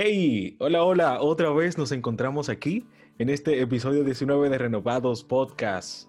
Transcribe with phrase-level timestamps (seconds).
[0.00, 2.86] Hey, hola, hola, otra vez nos encontramos aquí
[3.18, 6.08] en este episodio 19 de Renovados Podcast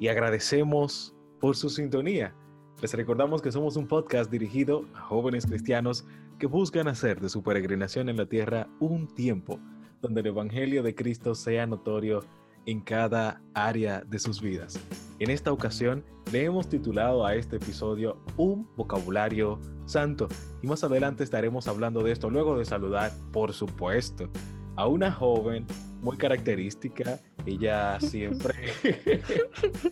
[0.00, 2.34] y agradecemos por su sintonía.
[2.80, 6.04] Les recordamos que somos un podcast dirigido a jóvenes cristianos
[6.40, 9.60] que buscan hacer de su peregrinación en la tierra un tiempo
[10.00, 12.24] donde el Evangelio de Cristo sea notorio
[12.66, 14.80] en cada área de sus vidas.
[15.22, 20.26] En esta ocasión le hemos titulado a este episodio Un vocabulario santo
[20.62, 24.28] y más adelante estaremos hablando de esto luego de saludar, por supuesto,
[24.74, 25.64] a una joven
[26.00, 27.20] muy característica.
[27.46, 28.72] Ella siempre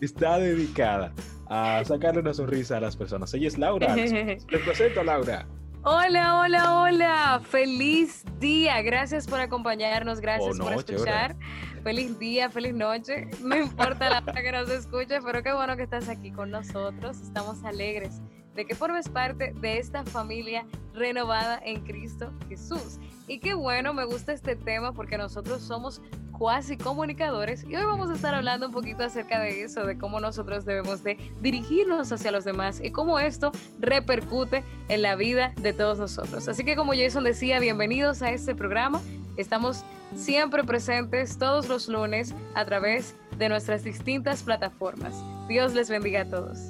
[0.01, 1.13] está dedicada
[1.47, 3.33] a sacarle una sonrisa a las personas.
[3.33, 3.95] Ella es Laura.
[3.95, 5.47] Les presento a Laura.
[5.83, 7.41] Hola, hola, hola.
[7.43, 8.81] Feliz día.
[8.83, 10.19] Gracias por acompañarnos.
[10.19, 11.35] Gracias Oh, por escuchar.
[11.83, 13.27] Feliz día, feliz noche.
[13.41, 17.19] No importa la hora que nos escuche, pero qué bueno que estás aquí con nosotros.
[17.21, 18.21] Estamos alegres
[18.53, 22.99] de que formes parte de esta familia renovada en Cristo Jesús.
[23.27, 25.99] Y qué bueno, me gusta este tema porque nosotros somos
[26.41, 30.19] cuasi comunicadores y hoy vamos a estar hablando un poquito acerca de eso, de cómo
[30.19, 35.71] nosotros debemos de dirigirnos hacia los demás y cómo esto repercute en la vida de
[35.71, 36.47] todos nosotros.
[36.47, 39.01] Así que como Jason decía, bienvenidos a este programa.
[39.37, 45.13] Estamos siempre presentes todos los lunes a través de nuestras distintas plataformas.
[45.47, 46.69] Dios les bendiga a todos.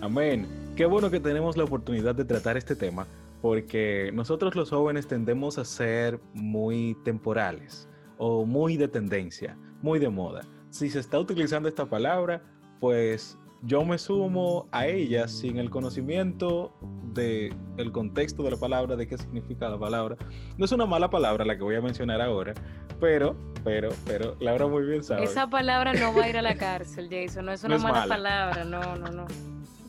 [0.00, 0.46] Amén.
[0.76, 3.08] Qué bueno que tenemos la oportunidad de tratar este tema
[3.40, 10.08] porque nosotros los jóvenes tendemos a ser muy temporales o muy de tendencia, muy de
[10.08, 10.42] moda.
[10.70, 12.42] Si se está utilizando esta palabra,
[12.80, 16.74] pues yo me sumo a ella sin el conocimiento
[17.12, 20.16] del el contexto de la palabra, de qué significa la palabra.
[20.56, 22.54] No es una mala palabra la que voy a mencionar ahora,
[23.00, 25.24] pero, pero, pero, Laura muy bien sabe.
[25.24, 27.46] Esa palabra no va a ir a la cárcel, Jason.
[27.46, 28.14] No es una No es mala, mala.
[28.14, 28.64] palabra.
[28.64, 29.26] No, no, no.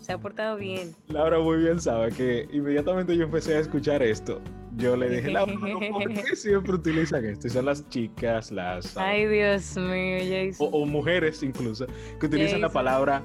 [0.04, 0.94] Se ha portado bien.
[1.08, 4.42] Laura muy bien sabe que inmediatamente yo empecé a escuchar esto,
[4.76, 7.48] yo le dije, Laura, ¿pero ¿por qué siempre utilizan esto?
[7.48, 8.98] Y son las chicas, las...
[8.98, 10.70] Ay, Dios mío, Jason.
[10.72, 11.88] o mujeres incluso,
[12.20, 13.24] que utilizan la palabra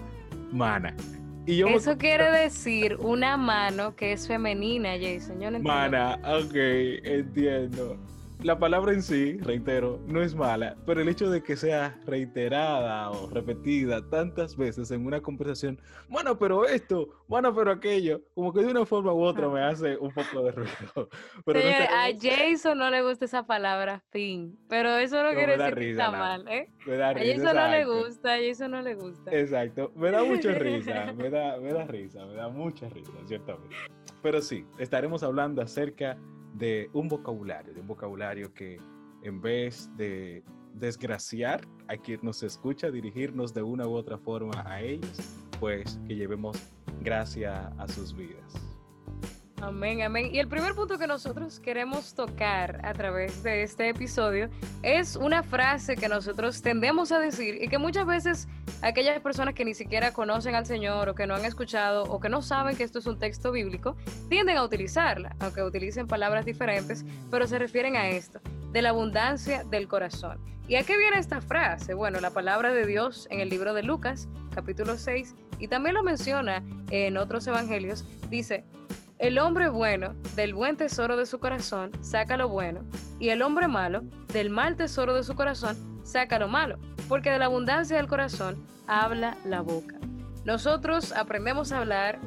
[0.52, 0.94] mana.
[1.46, 5.40] Y yo me- Eso quiere decir una mano que es femenina, Jason.
[5.40, 5.62] Yo no entiendo.
[5.62, 6.54] Mana, ok,
[7.02, 7.96] entiendo.
[8.44, 13.10] La palabra en sí, reitero, no es mala, pero el hecho de que sea reiterada
[13.10, 18.60] o repetida tantas veces en una conversación, bueno, pero esto, bueno, pero aquello, como que
[18.60, 21.08] de una forma u otra me hace un poco de ruido.
[21.44, 24.56] Pero no Señores, a Jason no le gusta esa palabra, fin.
[24.68, 26.18] Pero eso no No, quiere decir que risa, está Laura.
[26.18, 26.70] mal, ¿eh?
[26.86, 27.98] me da A risa, Jason no le exacto.
[28.04, 29.30] gusta, a Jason no le gusta.
[29.32, 33.74] Exacto, me da mucha risa, me da, me da risa, me da mucha risa, ciertamente.
[34.22, 36.37] Pero sí, estaremos hablando acerca de
[36.92, 38.80] un vocabulario, de un vocabulario que
[39.22, 40.42] en vez de
[40.74, 45.18] desgraciar a quien nos escucha, dirigirnos de una u otra forma a ellos,
[45.60, 46.56] pues que llevemos
[47.02, 48.77] gracia a sus vidas.
[49.60, 50.30] Amén, amén.
[50.32, 54.48] Y el primer punto que nosotros queremos tocar a través de este episodio
[54.82, 58.48] es una frase que nosotros tendemos a decir y que muchas veces
[58.82, 62.28] aquellas personas que ni siquiera conocen al Señor o que no han escuchado o que
[62.28, 63.96] no saben que esto es un texto bíblico,
[64.28, 68.40] tienden a utilizarla, aunque utilicen palabras diferentes, pero se refieren a esto,
[68.70, 70.38] de la abundancia del corazón.
[70.68, 71.94] ¿Y a qué viene esta frase?
[71.94, 76.04] Bueno, la palabra de Dios en el libro de Lucas, capítulo 6, y también lo
[76.04, 78.64] menciona en otros evangelios, dice,
[79.18, 82.84] el hombre bueno del buen tesoro de su corazón saca lo bueno,
[83.18, 84.02] y el hombre malo
[84.32, 88.64] del mal tesoro de su corazón saca lo malo, porque de la abundancia del corazón
[88.86, 89.96] habla la boca.
[90.44, 92.18] Nosotros aprendemos a hablar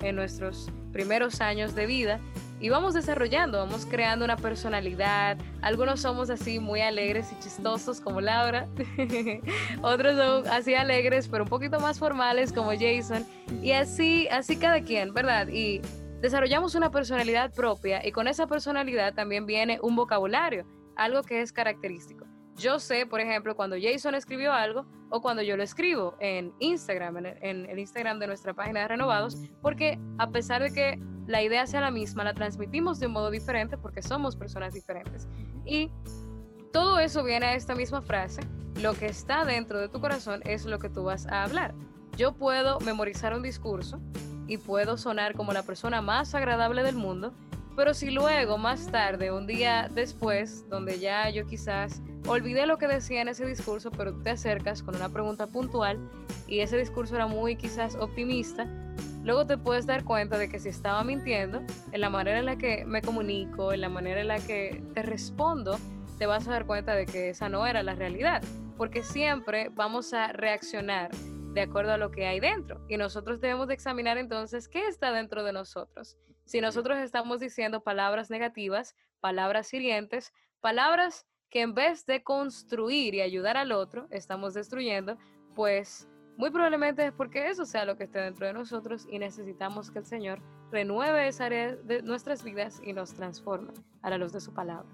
[0.00, 2.20] en nuestros primeros años de vida
[2.60, 5.36] y vamos desarrollando, vamos creando una personalidad.
[5.60, 8.66] Algunos somos así muy alegres y chistosos como Laura,
[9.82, 13.26] otros son así alegres pero un poquito más formales como Jason
[13.62, 15.48] y así, así cada quien, ¿verdad?
[15.48, 15.82] Y
[16.26, 21.52] desarrollamos una personalidad propia y con esa personalidad también viene un vocabulario, algo que es
[21.52, 22.26] característico.
[22.56, 27.18] Yo sé, por ejemplo, cuando Jason escribió algo o cuando yo lo escribo en Instagram,
[27.18, 31.00] en el, en el Instagram de nuestra página de Renovados, porque a pesar de que
[31.28, 35.28] la idea sea la misma, la transmitimos de un modo diferente porque somos personas diferentes.
[35.64, 35.92] Y
[36.72, 38.40] todo eso viene a esta misma frase,
[38.82, 41.72] lo que está dentro de tu corazón es lo que tú vas a hablar.
[42.16, 44.00] Yo puedo memorizar un discurso
[44.46, 47.32] y puedo sonar como la persona más agradable del mundo,
[47.76, 52.88] Pero si luego, más tarde, un día después, donde ya yo quizás olvidé lo que
[52.88, 55.98] decía en ese discurso, pero te acercas con una pregunta puntual
[56.48, 58.66] y ese discurso era muy quizás optimista,
[59.24, 62.56] luego te puedes dar cuenta de que si estaba mintiendo, en la manera en la
[62.56, 65.78] que me comunico, en la manera en la que te respondo,
[66.18, 68.42] te vas a dar cuenta de que esa no era la realidad,
[68.78, 71.10] porque siempre vamos a reaccionar
[71.56, 72.84] de acuerdo a lo que hay dentro.
[72.86, 76.18] Y nosotros debemos de examinar entonces qué está dentro de nosotros.
[76.44, 83.22] Si nosotros estamos diciendo palabras negativas, palabras hirientes, palabras que en vez de construir y
[83.22, 85.16] ayudar al otro, estamos destruyendo,
[85.54, 86.06] pues
[86.36, 90.00] muy probablemente es porque eso sea lo que esté dentro de nosotros y necesitamos que
[90.00, 93.72] el Señor renueve esa área de nuestras vidas y nos transforme
[94.02, 94.88] a la luz de su palabra.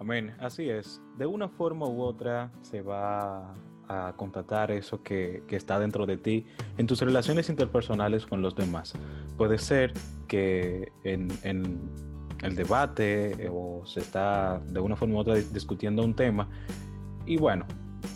[0.00, 1.00] Amén, así es.
[1.16, 3.54] De una forma u otra se va
[3.92, 6.46] a contatar eso que, que, está dentro de ti
[6.78, 8.94] en tus relaciones interpersonales con los demás.
[9.36, 9.92] Puede ser
[10.28, 11.28] que en,
[12.42, 16.48] el debate o se está de una forma u otra discutiendo un tema
[17.24, 17.66] y bueno,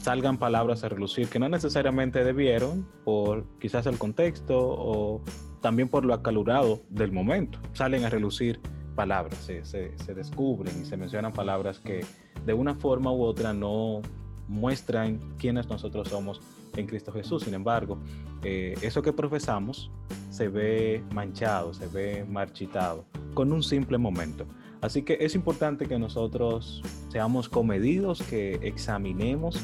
[0.00, 5.22] salgan palabras a relucir que no necesariamente debieron por quizás el contexto o
[5.60, 7.60] también por lo acalorado del momento.
[7.72, 8.60] Salen a relucir
[8.94, 12.04] palabras, se, se descubren y se mencionan palabras que
[12.46, 14.00] de una forma u otra no
[14.48, 16.40] muestran quiénes nosotros somos
[16.76, 17.42] en Cristo Jesús.
[17.44, 17.98] Sin embargo,
[18.42, 19.90] eh, eso que profesamos
[20.30, 23.04] se ve manchado, se ve marchitado
[23.34, 24.46] con un simple momento.
[24.80, 29.58] Así que es importante que nosotros seamos comedidos, que examinemos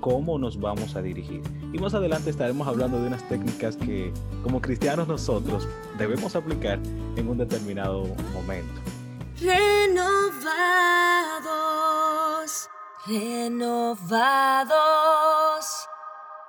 [0.00, 1.40] cómo nos vamos a dirigir.
[1.72, 5.66] Y más adelante estaremos hablando de unas técnicas que como cristianos nosotros
[5.98, 6.78] debemos aplicar
[7.16, 8.04] en un determinado
[8.34, 8.80] momento.
[9.40, 11.33] Renovados
[13.06, 14.76] renovados.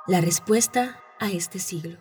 [0.07, 1.97] La respuesta a este siglo.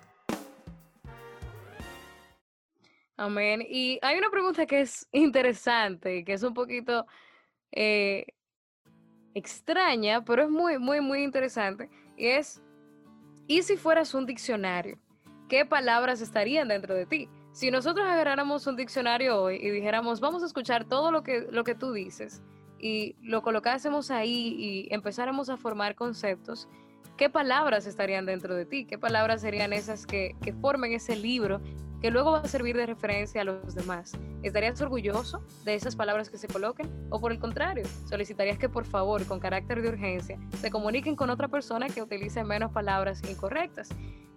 [3.16, 3.64] Amén.
[3.68, 7.06] Y hay una pregunta que es interesante, que es un poquito
[7.72, 8.26] eh,
[9.34, 11.88] extraña, pero es muy, muy, muy interesante.
[12.16, 12.62] Y es,
[13.46, 14.98] ¿y si fueras un diccionario?
[15.48, 17.28] ¿Qué palabras estarían dentro de ti?
[17.52, 21.62] Si nosotros agarráramos un diccionario hoy y dijéramos, vamos a escuchar todo lo que, lo
[21.62, 22.42] que tú dices,
[22.84, 26.68] y lo colocásemos ahí y empezáramos a formar conceptos,
[27.16, 28.84] ¿qué palabras estarían dentro de ti?
[28.84, 31.62] ¿Qué palabras serían esas que, que formen ese libro
[32.02, 34.12] que luego va a servir de referencia a los demás?
[34.42, 36.90] ¿Estarías orgulloso de esas palabras que se coloquen?
[37.08, 41.30] ¿O por el contrario, solicitarías que por favor, con carácter de urgencia, se comuniquen con
[41.30, 43.88] otra persona que utilice menos palabras incorrectas?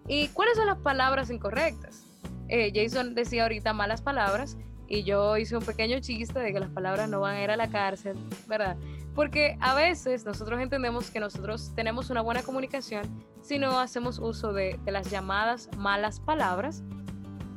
[0.06, 2.02] ¿Y cuáles son las palabras incorrectas?
[2.48, 4.56] Eh, Jason decía ahorita malas palabras
[4.88, 7.56] y yo hice un pequeño chiste de que las palabras no van a ir a
[7.56, 8.76] la cárcel, ¿verdad?
[9.14, 13.04] Porque a veces nosotros entendemos que nosotros tenemos una buena comunicación
[13.42, 16.82] si no hacemos uso de, de las llamadas malas palabras,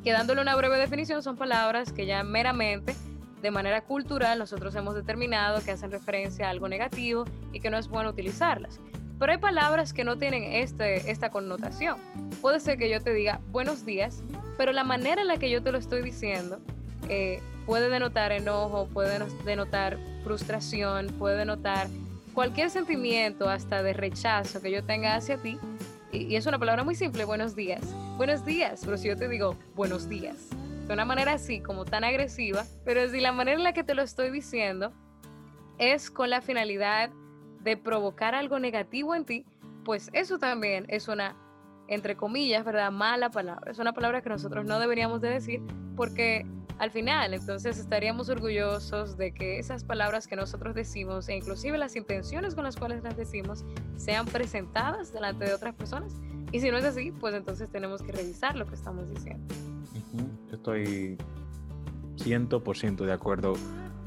[0.03, 2.95] que dándole una breve definición son palabras que ya meramente
[3.41, 7.77] de manera cultural nosotros hemos determinado que hacen referencia a algo negativo y que no
[7.77, 8.79] es bueno utilizarlas.
[9.19, 11.97] Pero hay palabras que no tienen este, esta connotación.
[12.41, 14.23] Puede ser que yo te diga buenos días,
[14.57, 16.59] pero la manera en la que yo te lo estoy diciendo
[17.11, 21.89] eh, puede denotar enojo, puede denotar frustración, puede denotar
[22.33, 25.59] cualquier sentimiento hasta de rechazo que yo tenga hacia ti.
[26.13, 27.81] Y, es una palabra muy simple, buenos días.
[28.15, 30.51] Buenos días, pero si yo te digo buenos días,
[30.87, 33.93] de una manera así, como tan agresiva, pero si la manera en la que te
[33.93, 34.93] lo estoy diciendo
[35.79, 37.09] es con la finalidad
[37.61, 39.45] de provocar algo negativo en ti,
[39.83, 41.35] pues eso también es una,
[41.89, 42.89] entre comillas, ¿verdad?
[42.89, 43.69] Mala palabra.
[43.69, 45.61] Es una palabra que nosotros no deberíamos de decir
[45.95, 46.45] porque
[46.79, 47.33] al final.
[47.33, 52.63] Entonces estaríamos orgullosos de que esas palabras que nosotros decimos e inclusive las intenciones con
[52.63, 56.13] las cuales las decimos sean presentadas delante de otras personas.
[56.51, 59.43] Y si no es así, pues entonces tenemos que revisar lo que estamos diciendo.
[60.51, 61.17] Estoy
[62.17, 63.53] 100% de acuerdo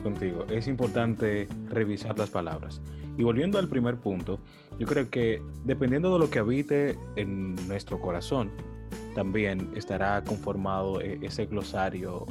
[0.03, 0.45] contigo.
[0.51, 2.81] Es importante revisar las palabras.
[3.17, 4.41] Y volviendo al primer punto,
[4.79, 8.51] yo creo que dependiendo de lo que habite en nuestro corazón,
[9.15, 12.27] también estará conformado e-, ese glosario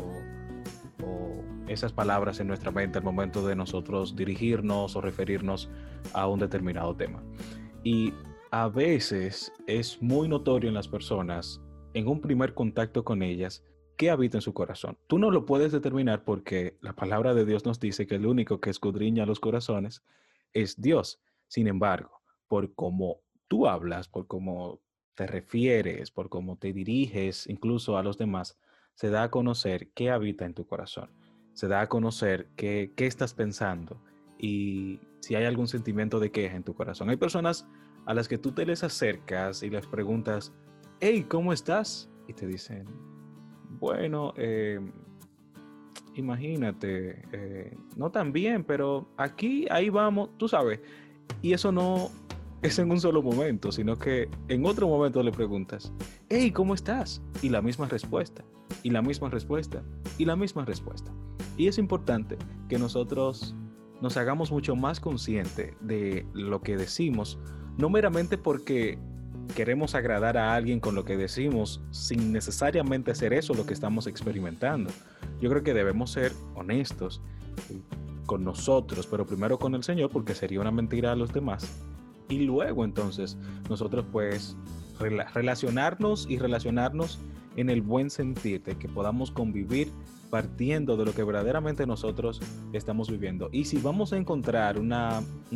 [1.01, 5.69] o, esas palabras en nuestra mente al momento de nosotros dirigirnos o referirnos
[6.13, 7.23] a un determinado tema.
[7.83, 8.13] Y
[8.51, 11.61] a veces es muy notorio en las personas,
[11.93, 13.63] en un primer contacto con ellas,
[13.97, 14.97] qué habita en su corazón.
[15.07, 18.59] Tú no lo puedes determinar porque la palabra de Dios nos dice que el único
[18.59, 20.03] que escudriña los corazones
[20.53, 21.21] es Dios.
[21.47, 24.82] Sin embargo, por cómo tú hablas, por cómo
[25.15, 28.57] te refieres, por cómo te diriges incluso a los demás,
[28.95, 31.09] se da a conocer qué habita en tu corazón.
[31.53, 34.01] Se da a conocer qué, qué estás pensando
[34.39, 37.09] y si hay algún sentimiento de queja en tu corazón.
[37.09, 37.67] Hay personas
[38.05, 40.51] a las que tú te les acercas y les preguntas,
[40.99, 42.09] hey, ¿cómo estás?
[42.27, 42.85] Y te dicen,
[43.79, 44.79] bueno, eh,
[46.15, 50.81] imagínate, eh, no tan bien, pero aquí, ahí vamos, tú sabes.
[51.41, 52.09] Y eso no
[52.63, 55.91] es en un solo momento, sino que en otro momento le preguntas,
[56.29, 57.21] hey, ¿cómo estás?
[57.41, 58.43] Y la misma respuesta,
[58.83, 59.83] y la misma respuesta,
[60.17, 61.11] y la misma respuesta.
[61.57, 62.37] Y es importante
[62.69, 63.53] que nosotros
[64.01, 67.37] nos hagamos mucho más consciente de lo que decimos,
[67.77, 68.97] no meramente porque
[69.55, 74.07] queremos agradar a alguien con lo que decimos, sin necesariamente ser eso lo que estamos
[74.07, 74.89] experimentando.
[75.41, 77.21] Yo creo que debemos ser honestos
[78.25, 81.83] con nosotros, pero primero con el Señor, porque sería una mentira a los demás.
[82.33, 83.37] Y luego entonces
[83.69, 84.57] nosotros pues
[84.97, 87.19] relacionarnos y relacionarnos
[87.57, 89.91] en el buen sentir de que podamos convivir
[90.31, 92.41] partiendo de lo que verdaderamente nosotros
[92.73, 93.49] estamos viviendo.
[93.51, 94.91] Y si vamos a encontrar un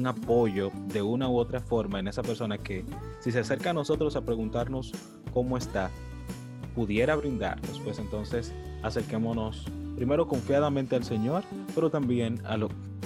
[0.05, 2.85] apoyo de una u otra forma en esa persona que
[3.19, 4.91] si se acerca a nosotros a preguntarnos
[5.33, 5.89] cómo está,
[6.75, 8.53] pudiera brindarnos, pues entonces
[8.83, 9.65] acerquémonos
[9.95, 11.43] primero confiadamente al Señor,
[11.73, 12.55] pero también a,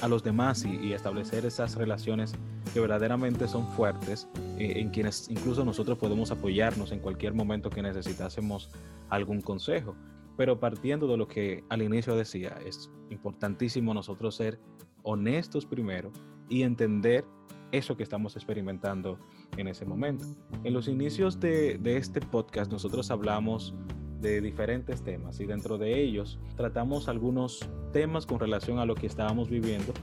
[0.01, 2.33] a los demás y, establecer esas relaciones
[2.73, 4.27] que verdaderamente son fuertes,
[4.57, 8.69] eh, en quienes incluso nosotros podemos apoyarnos en cualquier momento que necesitásemos
[9.09, 9.95] algún consejo.
[10.37, 14.59] Pero partiendo de lo que al inicio decía, es importantísimo nosotros ser
[15.03, 16.11] honestos primero
[16.49, 17.25] y entender
[17.71, 19.17] eso que estamos experimentando
[19.57, 20.25] en ese momento.
[20.63, 23.73] En los inicios de, de este podcast nosotros hablamos
[24.21, 29.07] de diferentes temas y dentro de ellos tratamos algunos temas con relación a lo que
[29.07, 29.93] estábamos viviendo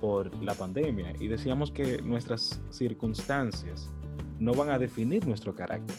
[0.00, 3.90] por la pandemia y decíamos que nuestras circunstancias
[4.38, 5.96] no van a definir nuestro carácter.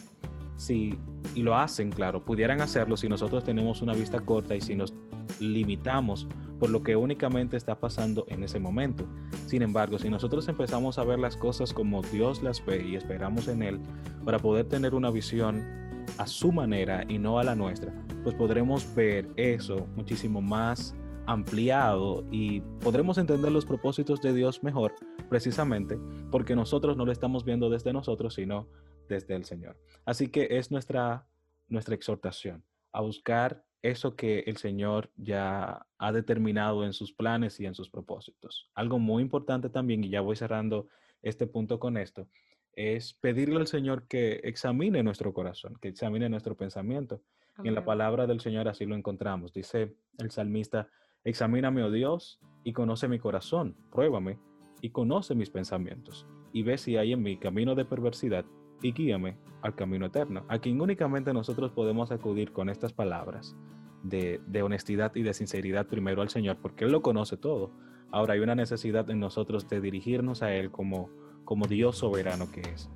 [0.56, 0.98] Si
[1.36, 4.94] y lo hacen, claro, pudieran hacerlo si nosotros tenemos una vista corta y si nos
[5.40, 6.28] limitamos
[6.60, 9.06] por lo que únicamente está pasando en ese momento.
[9.48, 13.48] Sin embargo, si nosotros empezamos a ver las cosas como Dios las ve y esperamos
[13.48, 13.80] en Él
[14.24, 15.83] para poder tener una visión
[16.18, 17.94] a su manera y no a la nuestra,
[18.24, 24.94] pues podremos ver eso muchísimo más ampliado y podremos entender los propósitos de Dios mejor
[25.30, 25.98] precisamente
[26.32, 28.68] porque nosotros no lo estamos viendo desde nosotros, sino
[29.08, 29.78] desde el Señor.
[30.06, 31.28] Así que es nuestra,
[31.68, 37.66] nuestra exhortación a buscar eso que el Señor ya ha determinado en sus planes y
[37.66, 38.70] en sus propósitos.
[38.74, 40.88] Algo muy importante también, y ya voy cerrando
[41.22, 42.28] este punto con esto,
[42.76, 47.22] es pedirle al Señor que examine nuestro corazón, que examine nuestro pensamiento.
[47.64, 49.54] Y en la palabra del Señor así lo encontramos.
[49.54, 50.90] Dice el salmista,
[51.24, 54.40] examíname, oh Dios, y conoce mi corazón, pruébame
[54.82, 58.46] y conoce mis pensamientos, y ve si hay en mí camino de perversidad
[58.82, 63.56] y guíame al camino eterno, a quien únicamente nosotros podemos acudir con estas palabras
[64.04, 67.72] de, honestidad y de sinceridad primero al Señor, porque Él lo conoce todo.
[68.12, 71.10] Ahora hay una necesidad en nosotros de dirigirnos a Él como,
[71.46, 72.90] como Dios soberano que es.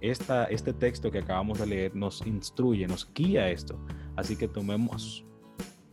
[0.00, 3.78] Esta, este texto que acabamos de leer nos instruye, nos guía esto.
[4.16, 5.24] Así que tomemos,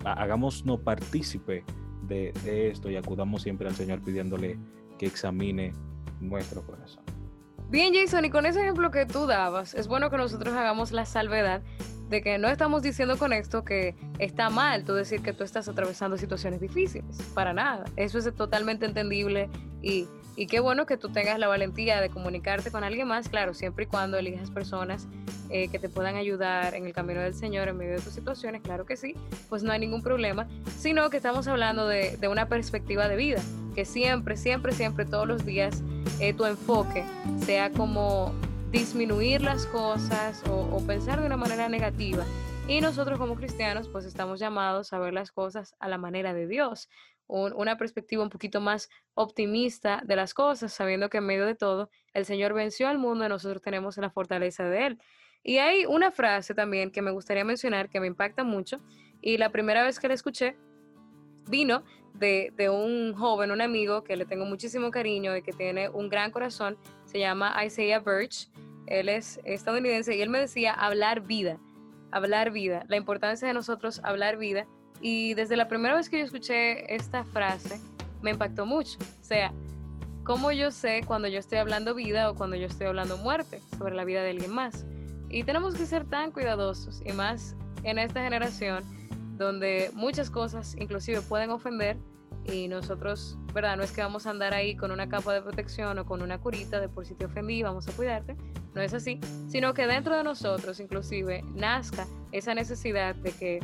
[0.04, 1.64] hagamos no partícipe
[2.04, 4.60] de, de esto y acudamos siempre al Señor pidiéndole
[4.98, 5.74] que examine
[6.22, 7.04] nuestro corazón.
[7.70, 11.06] Bien, Jason, y con ese ejemplo que tú dabas, es bueno que nosotros hagamos la
[11.06, 11.64] salvedad
[12.10, 15.68] de que no estamos diciendo con esto que está mal tú decir que tú estás
[15.68, 17.86] atravesando situaciones difíciles, para nada.
[17.96, 19.50] Eso es totalmente entendible
[19.82, 23.54] y, y qué bueno que tú tengas la valentía de comunicarte con alguien más, claro,
[23.54, 25.08] siempre y cuando elijas personas
[25.50, 28.62] eh, que te puedan ayudar en el camino del Señor en medio de tus situaciones,
[28.62, 29.16] claro que sí,
[29.50, 30.48] pues no hay ningún problema,
[30.78, 33.42] sino que estamos hablando de, de una perspectiva de vida,
[33.76, 35.84] que siempre, siempre, siempre, todos los días
[36.20, 37.04] eh, tu enfoque
[37.46, 38.34] sea como
[38.72, 42.26] disminuir las cosas o, pensar de una manera negativa.
[42.68, 46.48] Y nosotros como cristianos pues estamos llamados a ver las cosas a la manera de
[46.48, 46.90] Dios,
[47.28, 51.90] una perspectiva un poquito más optimista de las cosas, sabiendo que en medio de todo
[52.14, 55.00] el Señor venció al mundo y nosotros tenemos la fortaleza de Él.
[55.44, 58.80] Y hay una frase también que me gustaría mencionar que me impacta mucho
[59.22, 60.58] y la primera vez que la escuché
[61.48, 61.84] vino
[62.20, 66.32] de, un joven, un amigo que le tengo muchísimo cariño y que tiene un gran
[66.32, 68.50] corazón, se llama Isaiah Birch,
[68.88, 71.60] él es estadounidense y él me decía hablar vida,
[72.12, 74.68] hablar vida, la importancia de nosotros hablar vida.
[75.02, 77.80] Y desde la primera vez que yo escuché esta frase,
[78.22, 78.98] me impactó mucho.
[79.22, 79.52] O sea,
[80.24, 83.96] ¿cómo yo sé cuando yo estoy hablando vida o cuando yo estoy hablando muerte sobre
[83.96, 84.86] la vida de alguien más?
[85.30, 88.84] Y tenemos que ser tan cuidadosos y más en esta generación
[89.38, 91.98] donde muchas cosas inclusive pueden ofender
[92.46, 93.78] y nosotros, ¿verdad?
[93.78, 96.40] No es que vamos a andar ahí con una capa de protección o con una
[96.40, 98.36] curita de por si te ofendí, vamos a cuidarte,
[98.74, 103.60] no es así, sino que dentro de nosotros inclusive nazca esa necesidad de que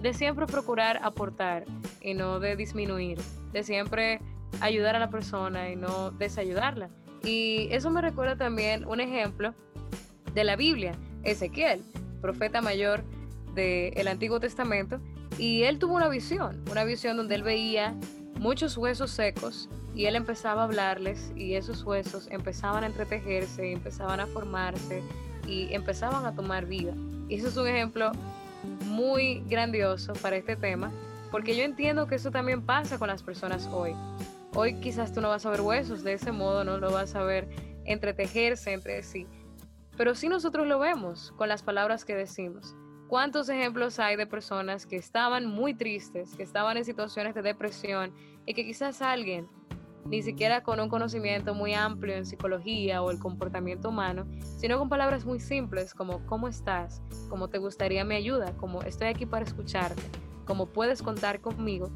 [0.00, 1.64] de siempre procurar aportar
[2.00, 3.18] y no de disminuir,
[3.52, 4.20] de siempre
[4.60, 6.90] ayudar a la persona y no desayudarla.
[7.24, 9.54] Y eso me recuerda también un ejemplo
[10.34, 11.82] de la Biblia, Ezequiel,
[12.20, 13.04] profeta mayor
[13.54, 15.00] del Antiguo Testamento,
[15.38, 17.94] Y él tuvo una visión, una visión donde él veía
[18.38, 24.20] muchos huesos secos y él empezaba a hablarles y esos huesos empezaban a entretejerse, empezaban
[24.20, 25.02] a formarse
[25.46, 26.94] y empezaban a tomar vida.
[27.28, 28.12] Y eso es un ejemplo
[28.86, 30.90] muy grandioso para este tema,
[31.30, 33.94] porque yo entiendo que eso también pasa con las personas hoy.
[34.54, 37.22] Hoy quizás tú no vas a ver huesos de ese modo, no lo vas a
[37.22, 37.48] ver
[37.84, 39.26] entretejerse entre sí,
[39.96, 42.74] pero sí nosotros lo vemos con las palabras que decimos.
[43.12, 48.10] ¿Cuántos ejemplos hay de personas que estaban muy tristes, que estaban en situaciones de depresión
[48.46, 49.46] y que quizás alguien
[50.06, 54.26] ni siquiera con un conocimiento muy amplio en psicología o el comportamiento humano,
[54.56, 57.02] sino con palabras muy simples como ¿cómo estás?
[57.28, 58.56] ¿Cómo te gustaría mi ayuda?
[58.56, 60.02] como estoy aquí para escucharte?
[60.46, 61.90] ¿Cómo puedes contar conmigo?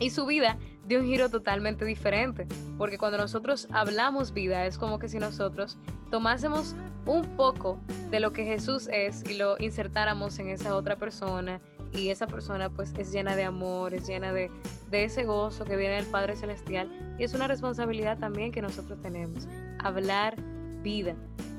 [0.00, 2.46] Y su vida dio un giro totalmente diferente,
[2.78, 5.78] porque cuando nosotros hablamos vida es como que si nosotros
[6.10, 6.74] tomásemos
[7.06, 11.60] un poco de lo que Jesús es y lo insertáramos en esa otra persona
[11.92, 14.50] y esa persona pues es llena de amor, es llena de,
[14.90, 19.00] de ese gozo que viene del Padre Celestial y es una responsabilidad también que nosotros
[19.00, 19.46] tenemos,
[19.78, 20.36] hablar
[20.82, 21.14] vida,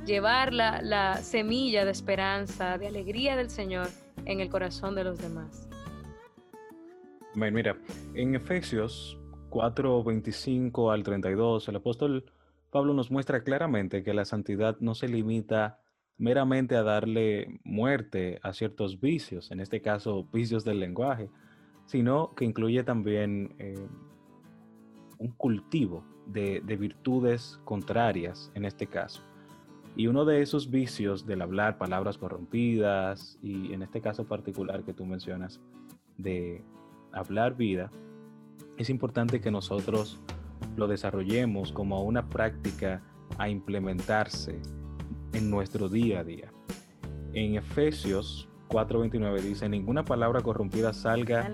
[0.06, 3.90] llevar la, la semilla de esperanza, de alegría del Señor
[4.26, 5.68] en el corazón de los demás.
[7.36, 7.78] Mira,
[8.14, 9.18] en Efesios
[9.50, 12.26] 4, 25 al 32, el apóstol
[12.70, 15.80] Pablo nos muestra claramente que la santidad no se limita
[16.18, 21.30] meramente a darle muerte a ciertos vicios, en este caso vicios del lenguaje,
[21.86, 23.88] sino que incluye también eh,
[25.18, 29.22] un cultivo de, de, virtudes contrarias en este caso.
[29.96, 34.94] Y uno de esos vicios del hablar palabras corrompidas y en este caso particular que
[34.94, 35.62] tú mencionas
[36.18, 36.64] de
[37.14, 37.90] hablar vida,
[38.78, 40.20] es importante que nosotros
[40.76, 43.02] lo desarrollemos como una práctica
[43.38, 44.60] a implementarse
[45.34, 46.52] en nuestro día a día.
[47.34, 51.50] En Efesios 4:29 dice, ninguna palabra corrompida salga,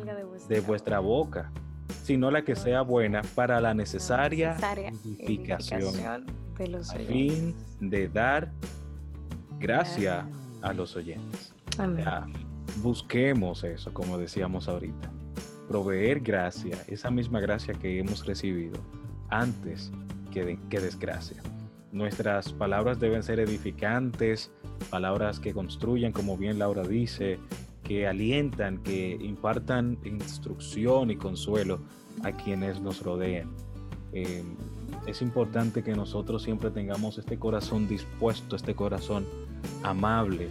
[0.47, 1.51] de, vuestra, boca,
[2.03, 6.25] sino la que sea buena para la necesaria, edificación,
[6.57, 8.51] de los a fin de dar
[9.59, 10.27] gracia
[10.61, 11.53] a los oyentes.
[12.81, 15.11] busquemos eso, como decíamos ahorita.
[15.69, 18.79] Proveer gracia, esa misma gracia que hemos recibido
[19.29, 19.91] antes
[20.31, 21.37] que, desgracia.
[21.91, 24.51] Nuestras palabras deben ser edificantes,
[24.89, 27.37] palabras que construyan, como bien Laura dice,
[27.83, 31.81] que alientan, que impartan instrucción y consuelo
[32.23, 33.51] a quienes nos rodean.
[34.11, 34.43] Eh,
[35.05, 39.23] es importante que nosotros siempre tengamos este corazón dispuesto, este corazón
[39.83, 40.49] amable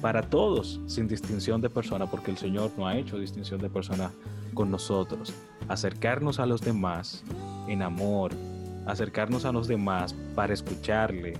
[0.00, 4.10] para todos, sin distinción de persona, porque el Señor no ha hecho distinción de persona
[4.58, 5.32] con nosotros.
[5.68, 7.22] Acercarnos a los demás
[7.68, 8.32] en amor,
[8.86, 11.34] acercarnos a los demás para escucharle,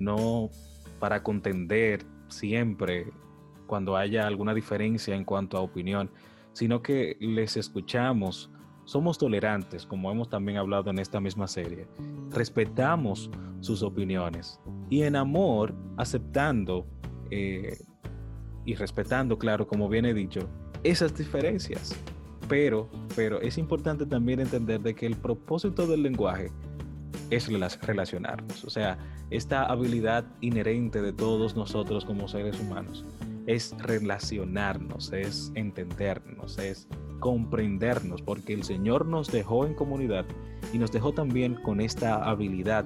[0.00, 0.50] no
[0.98, 3.12] para contender siempre
[3.68, 6.10] cuando haya alguna diferencia en cuanto a opinión,
[6.52, 8.50] sino que les escuchamos,
[8.86, 11.86] somos tolerantes, como hemos también hablado en esta misma serie,
[12.30, 14.58] respetamos sus opiniones
[14.90, 16.88] y en amor aceptando
[17.30, 17.78] eh,
[18.64, 20.40] y respetando, claro, como bien he dicho,
[20.82, 21.96] esas diferencias.
[22.48, 26.50] Pero, pero es importante también entender de que el propósito del lenguaje
[27.30, 28.64] es relacionarnos.
[28.64, 28.98] O sea,
[29.30, 33.04] esta habilidad inherente de todos nosotros como seres humanos
[33.46, 36.88] es relacionarnos, es entendernos, es
[37.20, 40.24] comprendernos, porque el Señor nos dejó en comunidad
[40.72, 42.84] y nos dejó también con esta habilidad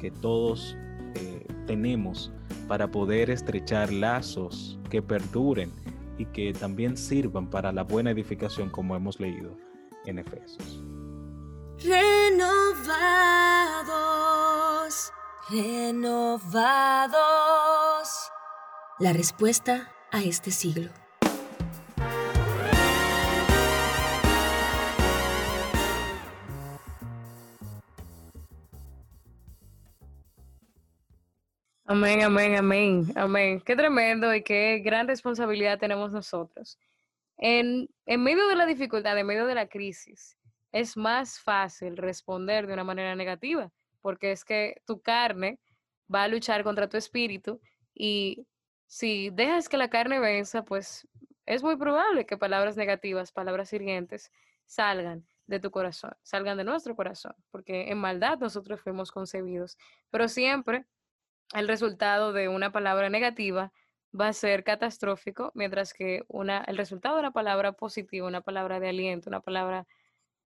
[0.00, 0.76] que todos
[1.14, 2.32] eh, tenemos
[2.68, 5.70] para poder estrechar lazos que perduren
[6.22, 9.56] y que también sirvan para la buena edificación como hemos leído
[10.06, 10.82] en Efesios
[11.84, 13.02] renovados,
[15.50, 17.18] renovados.
[18.98, 21.01] La respuesta a este siglo.
[31.92, 33.60] Amén, amén, amén, amén.
[33.60, 36.78] Qué tremendo y qué gran responsabilidad tenemos nosotros.
[37.36, 40.38] En, en medio de la dificultad, en medio de la crisis,
[40.72, 45.60] es más fácil responder de una manera negativa, porque es que tu carne
[46.12, 47.60] va a luchar contra tu espíritu
[47.94, 48.46] y
[48.86, 51.06] si dejas que la carne venza, pues
[51.44, 54.32] es muy probable que palabras negativas, palabras hirientes,
[54.64, 59.76] salgan de tu corazón, salgan de nuestro corazón, porque en maldad nosotros fuimos concebidos,
[60.08, 60.86] pero siempre
[61.52, 63.72] el resultado de una palabra negativa
[64.18, 68.80] va a ser catastrófico, mientras que una, el resultado de una palabra positiva, una palabra
[68.80, 69.86] de aliento, una palabra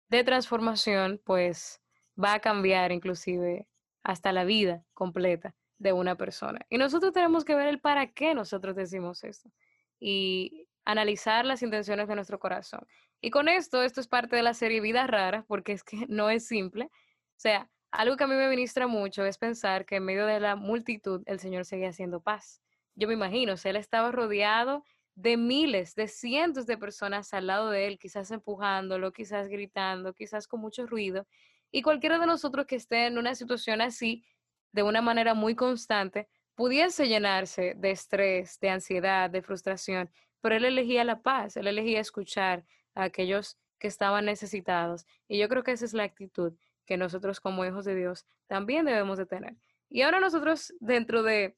[0.09, 1.81] de transformación, pues
[2.23, 3.67] va a cambiar inclusive
[4.03, 6.61] hasta la vida completa de una persona.
[6.71, 9.51] Y nosotros tenemos que ver el para qué nosotros decimos esto.
[9.99, 12.87] Y analizar las intenciones de nuestro corazón.
[13.21, 16.31] Y con esto, esto es parte de la serie Vida Rara, porque es que no
[16.31, 16.85] es simple.
[16.85, 20.39] O sea, algo que a mí me ministra mucho es pensar que en medio de
[20.39, 22.61] la multitud el Señor seguía haciendo paz.
[22.95, 27.71] Yo me imagino, o él estaba rodeado de miles, de cientos de personas al lado
[27.71, 31.27] de él, quizás empujándolo, quizás gritando, quizás con mucho ruido.
[31.73, 34.25] Y cualquiera de nosotros que esté en una situación así,
[34.73, 40.11] de una manera muy constante, pudiese llenarse de estrés, de ansiedad, de frustración,
[40.43, 45.07] pero él elegía la paz, él elegía escuchar a aquellos que estaban necesitados.
[45.29, 46.53] Y yo creo que esa es la actitud
[46.87, 49.57] que nosotros como hijos de Dios también debemos de tener.
[49.89, 51.57] Y ahora nosotros dentro de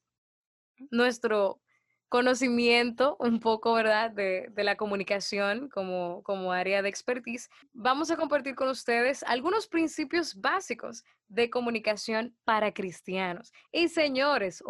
[0.91, 1.61] nuestro
[2.09, 8.55] conocimiento un poco, ¿verdad?, de, la comunicación como, como área de expertise, vamos a compartir
[8.55, 13.53] con ustedes algunos principios básicos de comunicación para cristianos.
[13.71, 14.63] Y señores,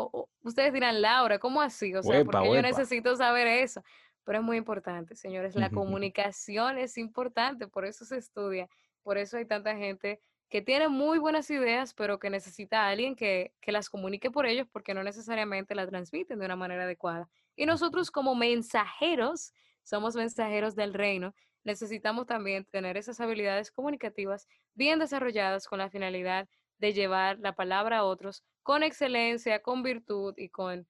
[0.44, 1.96] ustedes dirán, Laura, ¿cómo así?
[1.96, 3.82] O sea, porque yo necesito saber eso.
[4.26, 8.68] Pero es muy importante, señores, la comunicación es importante, por eso se estudia,
[9.02, 10.20] por eso hay tanta gente
[10.50, 14.46] que tiene muy buenas ideas, pero que necesita a alguien que, que, las comunique por
[14.46, 17.30] ellos porque no necesariamente las transmiten de una manera adecuada.
[17.56, 25.00] Y nosotros como mensajeros, somos mensajeros del reino, necesitamos también tener esas habilidades comunicativas bien
[25.00, 26.48] desarrolladas con la finalidad
[26.80, 30.88] de llevar la palabra a otros con excelencia, con virtud y con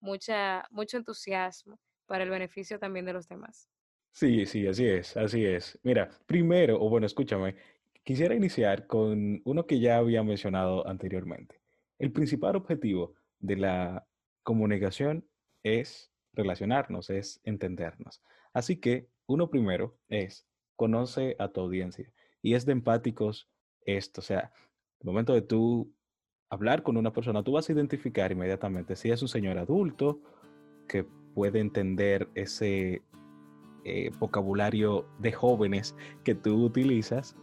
[0.00, 3.68] mucha, mucho entusiasmo para el beneficio también de los demás.
[4.12, 5.78] Sí, sí, así es, así es.
[5.82, 7.56] Mira, primero, o bueno, escúchame,
[8.04, 11.60] Quisiera iniciar con uno que ya había mencionado anteriormente.
[11.98, 14.06] El principal objetivo de la
[14.42, 15.24] comunicación
[15.62, 18.22] es relacionarnos, es entendernos.
[18.52, 22.12] Así que uno primero es conoce a tu audiencia
[22.42, 23.48] y es de empáticos
[23.84, 24.52] esto, o sea,
[25.00, 25.92] el momento de tú
[26.50, 30.20] hablar con una persona, tú vas a identificar inmediatamente si es un señor adulto
[30.88, 33.02] que puede entender ese
[33.84, 37.36] eh, vocabulario de jóvenes que tú utilizas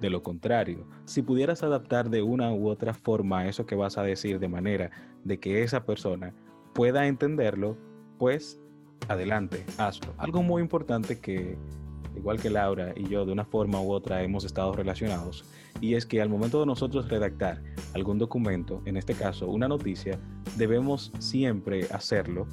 [0.00, 4.02] de lo contrario, si pudieras adaptar de una u otra forma eso que vas a
[4.02, 4.90] decir de manera
[5.24, 6.34] de que esa persona
[6.74, 7.76] pueda entenderlo,
[8.18, 8.60] pues
[9.08, 10.12] adelante, hazlo.
[10.18, 11.56] Algo muy importante que,
[12.16, 15.44] igual que Laura y yo, de una forma u otra hemos estado relacionados,
[15.80, 17.62] y es que al momento de nosotros redactar
[17.94, 20.18] algún documento, en este caso una noticia,
[20.56, 22.46] debemos siempre hacerlo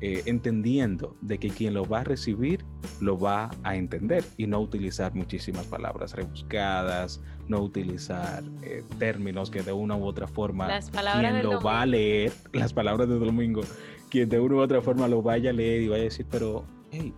[0.00, 2.64] eh, entendiendo de que quien lo va a recibir
[3.00, 9.62] lo va a entender y no utilizar muchísimas palabras rebuscadas, no utilizar eh, términos que
[9.62, 13.62] de una u otra forma quien lo va a leer, las palabras de domingo,
[14.10, 16.64] quien de una u otra forma lo vaya a leer y vaya a decir, pero,
[16.90, 17.14] hey,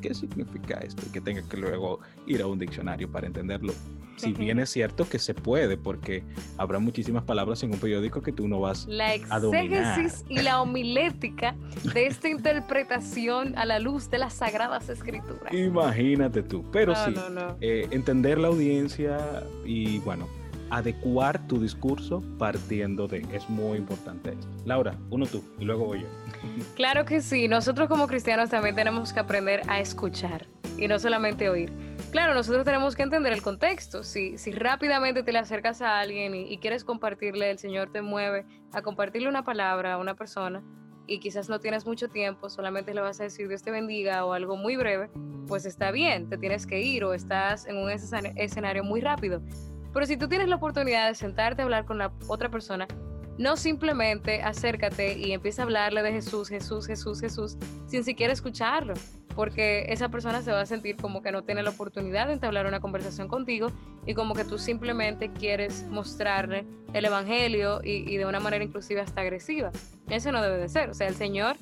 [0.00, 1.02] ¿qué significa esto?
[1.06, 3.74] Y que tenga que luego ir a un diccionario para entenderlo
[4.16, 6.24] si bien es cierto que se puede, porque
[6.56, 8.86] habrá muchísimas palabras en un periódico que tú no vas
[9.30, 9.64] a dominar.
[9.70, 11.54] La exégesis y la homilética
[11.92, 15.52] de esta interpretación a la luz de las sagradas escrituras.
[15.52, 17.14] Imagínate tú, pero sí,
[17.60, 20.28] eh, entender la audiencia y bueno,
[20.72, 24.48] adecuar tu discurso partiendo de, es muy importante esto.
[24.64, 26.06] Laura, uno tú y luego voy yo.
[26.76, 30.46] Claro que sí, nosotros como cristianos también tenemos que aprender a escuchar
[30.78, 31.70] y no solamente oír.
[32.12, 34.02] Claro, nosotros tenemos que entender el contexto.
[34.02, 38.44] Si, si rápidamente te le acercas a alguien y, quieres compartirle, el Señor te mueve
[38.70, 40.62] a compartirle una palabra a una persona
[41.06, 44.34] y quizás no tienes mucho tiempo, solamente le vas a decir Dios te bendiga o
[44.34, 45.08] algo muy breve,
[45.48, 49.40] pues está bien, te tienes que ir o estás en un escenario muy rápido.
[49.94, 52.86] Pero si tú tienes la oportunidad de sentarte a hablar con la otra persona,
[53.42, 58.94] no simplemente acércate y empieza a hablarle de Jesús, Jesús, Jesús, Jesús, sin siquiera escucharlo
[59.34, 62.66] porque esa persona se va a sentir como que no tiene la oportunidad de entablar
[62.66, 63.72] una conversación contigo
[64.06, 69.22] y como que tú simplemente quieres mostrarle el Evangelio y, de una manera inclusive hasta
[69.22, 69.70] agresiva.
[70.08, 70.90] Eso no debe de ser.
[70.90, 71.56] O sea, el Señor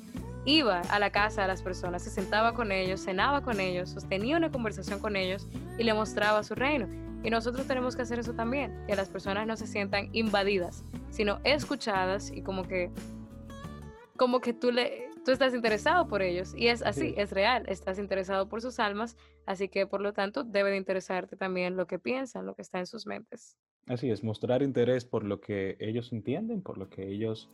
[0.45, 4.37] iba a la casa de las personas, se sentaba con ellos, cenaba con ellos, sostenía
[4.37, 6.87] una conversación con ellos y le mostraba su reino.
[7.23, 11.39] Y nosotros tenemos que hacer eso también, que las personas no se sientan invadidas, sino
[11.43, 12.91] escuchadas y como que
[14.17, 16.53] como que tú le tú estás interesado por ellos.
[16.55, 20.43] Y es así, es real, estás interesado por sus almas, así que por lo tanto
[20.43, 23.57] debe de interesarte también lo que piensan, lo que está en sus mentes.
[23.87, 27.49] Así es, mostrar interés por lo que ellos entienden, por lo que ellos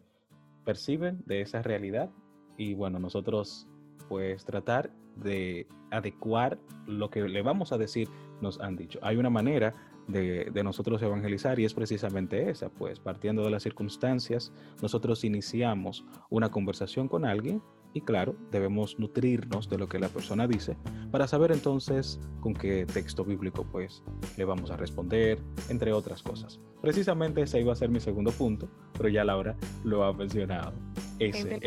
[0.65, 2.09] perciben de esa realidad.
[2.57, 3.67] Y bueno, nosotros
[4.09, 4.91] pues tratar
[5.23, 8.09] de adecuar lo que le vamos a decir
[8.41, 8.99] nos han dicho.
[9.01, 9.73] Hay una manera
[10.07, 14.51] de, nosotros evangelizar y es precisamente esa, pues partiendo de las circunstancias,
[14.81, 17.61] nosotros iniciamos una conversación con alguien
[17.93, 20.77] y claro, debemos nutrirnos de lo que la persona dice
[21.11, 24.03] para saber entonces con qué texto bíblico pues
[24.37, 26.59] le vamos a responder, entre otras cosas.
[26.81, 30.73] Precisamente ese iba a ser mi segundo punto, pero ya Laura lo ha mencionado.
[31.19, 31.59] Ese,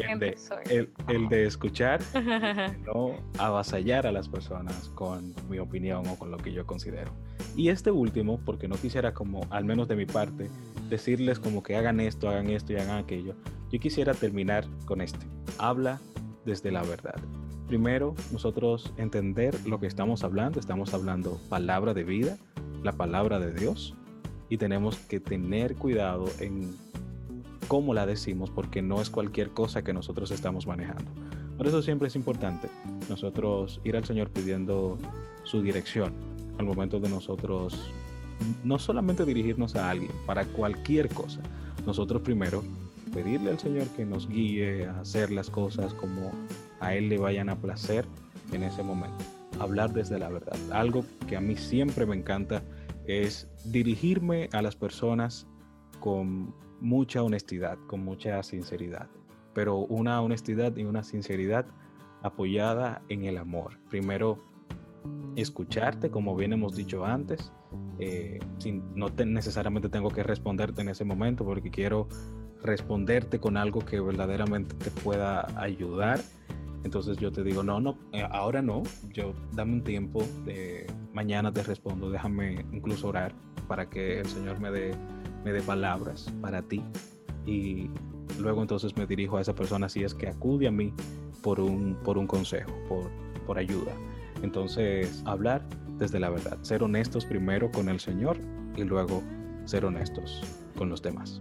[1.08, 2.00] el de, escuchar,
[2.86, 7.12] no avasallar a las personas con mi opinión o con lo que yo considero.
[7.56, 10.50] Y este último, porque no quisiera como, al menos de mi parte,
[10.88, 13.34] decirles como que hagan esto, hagan esto y hagan aquello,
[13.70, 15.26] yo quisiera terminar con este.
[15.58, 16.00] Habla
[16.44, 17.16] desde la verdad.
[17.66, 22.36] Primero, nosotros entender lo que estamos hablando, estamos hablando palabra de vida,
[22.82, 23.94] la palabra de Dios,
[24.48, 26.74] y tenemos que tener cuidado en
[27.70, 31.08] cómo la decimos, porque no es cualquier cosa que nosotros estamos manejando.
[31.56, 32.68] Por eso siempre es importante
[33.08, 34.98] nosotros ir al Señor pidiendo
[35.44, 36.12] su dirección
[36.58, 37.92] al momento de nosotros
[38.64, 41.42] no solamente dirigirnos a alguien, para cualquier cosa.
[41.86, 42.64] Nosotros primero
[43.14, 46.32] pedirle al Señor que nos guíe a hacer las cosas como
[46.80, 48.04] a Él le vayan a placer
[48.52, 49.24] en ese momento.
[49.60, 50.58] Hablar desde la verdad.
[50.72, 52.64] Algo que a mí siempre me encanta
[53.06, 55.46] es dirigirme a las personas
[56.00, 59.08] con mucha honestidad, con mucha sinceridad,
[59.54, 61.66] pero una honestidad y una sinceridad
[62.22, 63.78] apoyada en el amor.
[63.88, 64.38] Primero,
[65.36, 67.52] escucharte, como bien hemos dicho antes,
[67.98, 72.08] eh, sin, no necesariamente tengo que responderte en ese momento porque quiero
[72.62, 76.20] responderte con algo que verdaderamente te pueda ayudar.
[76.82, 81.52] Entonces yo te digo, no, no, eh, ahora no, yo dame un tiempo, de mañana
[81.52, 83.34] te respondo, déjame incluso orar
[83.68, 84.94] para que el Señor me dé
[85.44, 86.82] me dé palabras para ti
[87.46, 87.90] y
[88.38, 90.92] luego entonces me dirijo a esa persona si es que acude a mí
[91.42, 93.10] por un, por un consejo, por,
[93.46, 93.92] por ayuda.
[94.42, 95.62] Entonces, hablar
[95.98, 98.38] desde la verdad, ser honestos primero con el Señor
[98.76, 99.22] y luego
[99.64, 100.42] ser honestos
[100.76, 101.40] con los demás.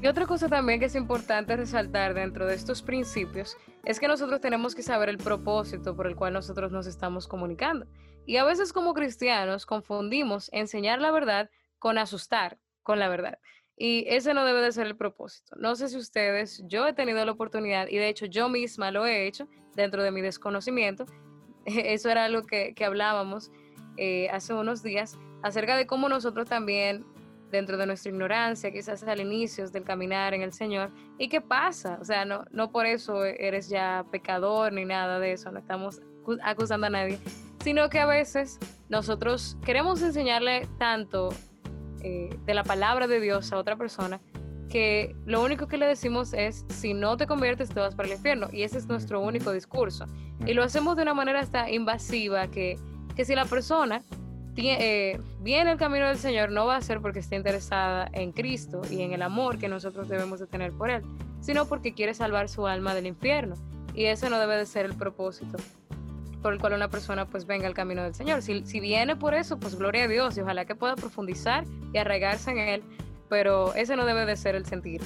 [0.00, 4.40] Y otra cosa también que es importante resaltar dentro de estos principios es que nosotros
[4.40, 7.86] tenemos que saber el propósito por el cual nosotros nos estamos comunicando.
[8.26, 13.38] Y a veces como cristianos confundimos enseñar la verdad con asustar con la verdad.
[13.76, 15.56] Y ese no debe de ser el propósito.
[15.56, 19.06] No sé si ustedes, yo he tenido la oportunidad y de hecho yo misma lo
[19.06, 21.06] he hecho dentro de mi desconocimiento.
[21.66, 23.50] Eso era algo que, que hablábamos
[23.96, 27.04] eh, hace unos días acerca de cómo nosotros también
[27.50, 31.98] dentro de nuestra ignorancia, quizás al inicio del caminar en el Señor, y qué pasa,
[32.00, 36.00] o sea, no, no por eso eres ya pecador ni nada de eso, no estamos
[36.42, 37.18] acusando a nadie,
[37.62, 41.28] sino que a veces nosotros queremos enseñarle tanto
[42.02, 44.20] eh, de la palabra de Dios a otra persona,
[44.68, 48.14] que lo único que le decimos es, si no te conviertes, te vas para el
[48.14, 48.48] infierno.
[48.52, 50.06] Y ese es nuestro único discurso.
[50.46, 52.78] Y lo hacemos de una manera hasta invasiva, que,
[53.14, 54.02] que si la persona
[54.56, 58.82] eh, viene el camino del Señor, no va a ser porque esté interesada en Cristo
[58.90, 61.02] y en el amor que nosotros debemos de tener por Él,
[61.40, 63.56] sino porque quiere salvar su alma del infierno.
[63.94, 65.58] Y ese no debe de ser el propósito
[66.42, 68.42] por el cual una persona pues venga al camino del Señor.
[68.42, 71.98] Si, si viene por eso, pues gloria a Dios y ojalá que pueda profundizar y
[71.98, 72.82] arraigarse en Él,
[73.28, 75.00] pero ese no debe de ser el sentir.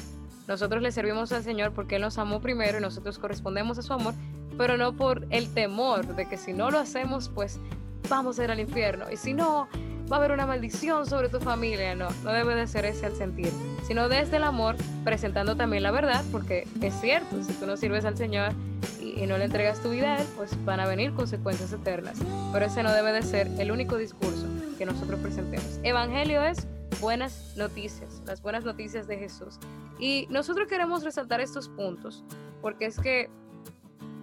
[0.48, 3.92] Nosotros le servimos al Señor porque Él nos amó primero y nosotros correspondemos a su
[3.92, 4.14] amor,
[4.56, 7.60] pero no por el temor de que si no lo hacemos, pues
[8.08, 9.06] vamos a ir al infierno.
[9.10, 9.68] Y si no,
[10.10, 11.94] va a haber una maldición sobre tu familia.
[11.94, 13.50] No, no debe de ser ese el sentir,
[13.86, 18.04] sino desde el amor, presentando también la verdad, porque es cierto, si tú no sirves
[18.04, 18.52] al Señor,
[19.00, 22.18] y no le entregas tu vida pues van a venir consecuencias eternas.
[22.52, 24.46] Pero ese no debe de ser el único discurso
[24.78, 25.80] que nosotros presentemos.
[25.82, 26.66] Evangelio es
[27.00, 29.58] buenas noticias, las buenas noticias de Jesús.
[29.98, 32.24] Y nosotros queremos resaltar estos puntos,
[32.60, 33.30] porque es que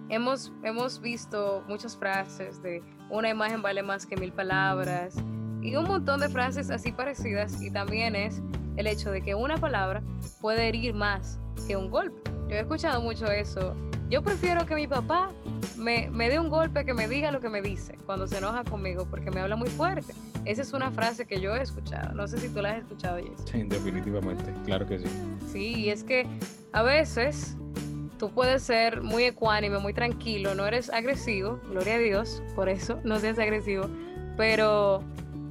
[0.08, 5.16] hemos, hemos visto muchas frases de una imagen vale más que mil palabras
[5.60, 8.42] y un montón de frases así parecidas y también es
[8.76, 10.02] el hecho de que una palabra
[10.40, 12.30] puede herir más que un golpe.
[12.48, 13.74] Yo he escuchado mucho eso
[14.10, 15.30] yo prefiero que mi papá
[15.76, 18.64] me, me dé un golpe que me diga lo que me dice cuando se enoja
[18.64, 20.14] conmigo porque me habla muy fuerte.
[20.44, 22.14] Esa es una frase que yo he escuchado.
[22.14, 23.18] No sé si tú la has escuchado.
[23.50, 24.52] Sí, definitivamente.
[24.64, 25.06] Claro que sí.
[25.50, 26.26] Sí, y es que
[26.72, 27.56] a veces
[28.18, 33.00] tú puedes ser muy ecuánime, muy tranquilo, no eres agresivo, gloria a Dios, por eso
[33.04, 33.88] no seas agresivo,
[34.36, 35.02] pero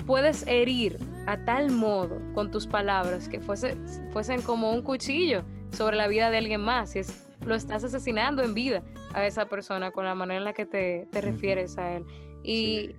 [0.06, 3.78] puedes herir a tal modo con tus palabras que fuese,
[4.12, 6.96] fuesen como un cuchillo sobre la vida de alguien más.
[6.96, 7.14] Y es
[7.46, 11.08] lo estás asesinando en vida a esa persona con la manera en la que te,
[11.12, 12.06] refieres a él.
[12.44, 12.96] Y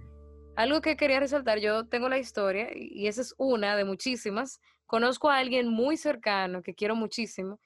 [0.56, 4.60] algo que quería resaltar, yo tengo la historia y esa es una de muchísimas.
[4.86, 7.58] Conozco a alguien muy cercano que quiero muchísimo,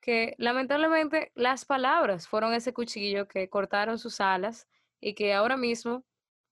[0.00, 4.68] que lamentablemente las palabras fueron ese cuchillo que cortaron sus alas
[5.00, 6.04] y que ahora mismo,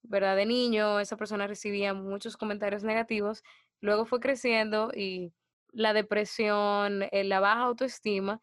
[0.03, 0.37] ¿verdad?
[0.37, 3.43] De niño, esa persona recibía muchos comentarios negativos,
[3.81, 5.33] luego fue creciendo y
[5.73, 8.41] la depresión, eh, la baja autoestima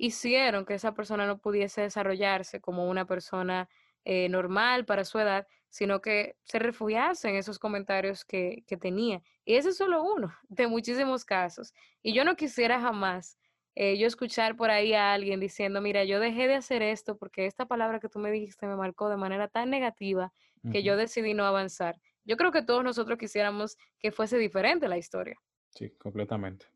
[0.00, 3.68] hicieron que esa persona no pudiese desarrollarse como una persona
[4.06, 9.22] eh, normal para su edad, sino que se refugiase en esos comentarios que, tenía.
[9.44, 11.74] Y ese es solo uno de muchísimos casos.
[12.02, 13.36] Y yo no quisiera jamás
[13.76, 17.46] eh, yo escuchar por ahí a alguien diciendo, mira, yo dejé de hacer esto porque
[17.46, 20.32] esta palabra que tú me dijiste me marcó de manera tan negativa
[20.72, 21.96] que yo decidí no avanzar.
[22.24, 25.36] Yo creo que todos nosotros quisiéramos que fuese diferente la historia.
[25.70, 26.66] Sí, completamente.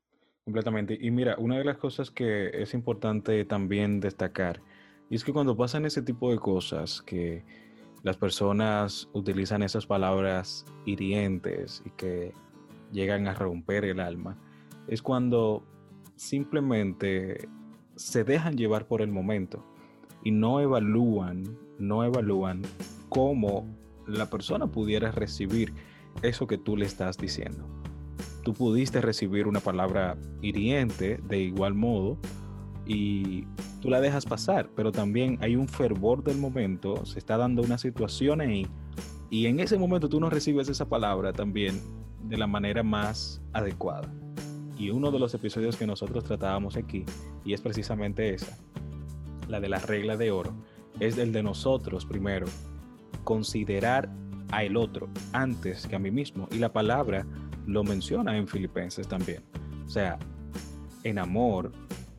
[0.45, 0.99] Completamente.
[1.01, 4.61] Y mira, una de las cosas que es importante también destacar,
[5.09, 7.45] es que cuando pasan ese tipo de cosas, que
[8.03, 12.35] las personas utilizan esas palabras hirientes y que
[12.93, 14.37] llegan a romper el alma,
[14.87, 15.65] es cuando
[16.15, 17.49] simplemente
[17.97, 19.65] se dejan llevar por el momento
[20.25, 22.61] y no evalúan, no evalúan
[23.09, 23.67] cómo
[24.07, 25.73] la persona pudiera recibir
[26.23, 27.84] eso que tú le estás diciendo.
[28.45, 32.19] Tú pudiste recibir una palabra hiriente de igual modo
[32.87, 33.47] y
[33.81, 37.79] tú la dejas pasar, pero también hay un fervor del momento, se está dando una
[37.79, 38.67] situación ahí
[39.31, 41.81] y en ese momento tú no recibes esa palabra también
[42.23, 44.13] de la manera más adecuada.
[44.79, 47.05] Y uno de los episodios que nosotros tratábamos aquí,
[47.45, 48.57] y es precisamente esa,
[49.49, 50.53] la de la regla de oro,
[51.01, 52.47] es el de nosotros primero,
[53.25, 54.11] considerar
[54.51, 56.49] a el otro antes que a mí mismo.
[56.53, 57.27] Y la palabra
[57.67, 59.43] lo menciona en Filipenses también.
[59.87, 60.19] O sea,
[61.03, 61.73] en amor,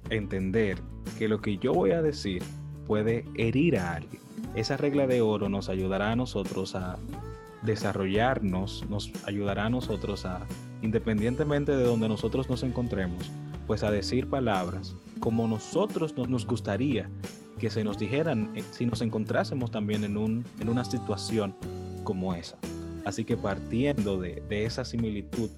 [0.09, 0.79] entender
[1.17, 2.43] que lo que yo voy a decir
[2.87, 4.21] puede herir a alguien.
[4.55, 6.97] Esa regla de oro nos ayudará a nosotros a
[7.63, 10.45] desarrollarnos, nos ayudará a nosotros a
[10.81, 13.31] independientemente de donde nosotros nos encontremos,
[13.65, 17.09] pues a decir palabras como nosotros nos gustaría
[17.59, 21.55] que se nos dijeran eh, si nos encontrásemos también en, un, en una situación
[22.03, 22.57] como esa.
[23.05, 25.49] Así que partiendo de, de esa similitud,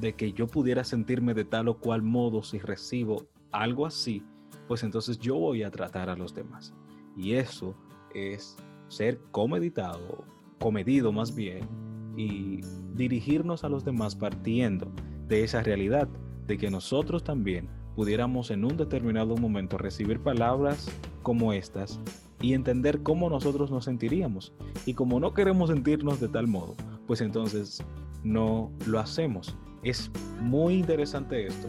[0.00, 4.22] de que yo pudiera sentirme de tal o cual modo si recibo algo así,
[4.68, 6.74] pues entonces yo voy a tratar a los demás.
[7.16, 7.74] Y eso
[8.14, 8.56] es
[8.88, 10.24] ser comeditado,
[10.58, 11.68] comedido más bien,
[12.16, 12.60] y
[12.94, 14.90] dirigirnos a los demás partiendo
[15.28, 16.08] de esa realidad,
[16.46, 20.88] de que nosotros también pudiéramos en un determinado momento recibir palabras
[21.22, 22.00] como estas
[22.40, 24.52] y entender cómo nosotros nos sentiríamos.
[24.84, 26.74] Y como no queremos sentirnos de tal modo,
[27.06, 27.82] pues entonces
[28.24, 29.56] no lo hacemos.
[29.82, 31.68] Es muy interesante esto.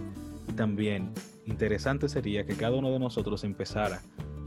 [0.49, 1.11] Y también
[1.45, 4.01] interesante sería que cada uno de nosotros empezara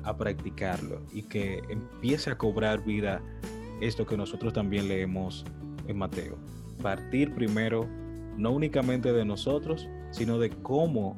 [0.04, 3.22] a practicarlo y que empiece a cobrar vida
[3.80, 5.44] esto que nosotros también leemos
[5.86, 6.36] en Mateo.
[6.82, 7.86] Partir primero
[8.36, 11.16] no únicamente de nosotros, sino de cómo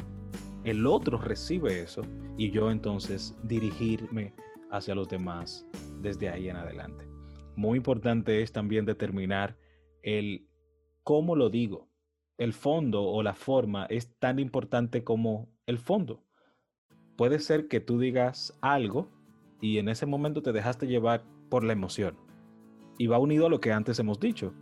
[0.65, 2.03] el otro recibe eso
[2.37, 4.33] y yo entonces dirigirme
[4.73, 5.67] hacia los demás
[6.01, 7.07] desde ahí en adelante.
[7.55, 9.57] Muy importante es también determinar
[10.03, 10.49] el
[11.05, 11.89] cómo lo digo.
[12.39, 16.25] El fondo o la forma es tan importante como el fondo.
[17.17, 19.11] Puede ser que tú digas algo
[19.61, 22.17] y en ese momento te dejaste llevar por la emoción
[22.99, 24.55] y va unido a lo que antes hemos dicho.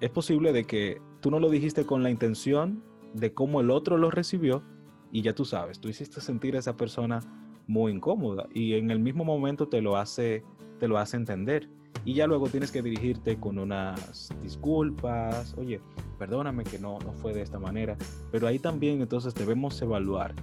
[0.00, 2.82] Es posible de que tú no lo dijiste con la intención
[3.14, 4.64] de cómo el otro lo recibió
[5.12, 7.20] y ya tú sabes, tú hiciste sentir a esa persona
[7.66, 10.44] muy incómoda y en el mismo momento te lo hace
[10.78, 11.68] te lo hace entender.
[12.04, 15.80] Y ya luego tienes que dirigirte con unas disculpas, oye,
[16.18, 17.96] perdóname que no no fue de esta manera,
[18.30, 20.34] pero ahí también entonces debemos evaluar